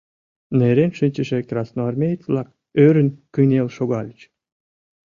Нерен 0.57 0.91
шинчыше 0.97 1.37
красноармеец-влак 1.49 2.47
ӧрын 2.85 3.09
кынел 3.33 3.67
шогальыч. 3.77 4.19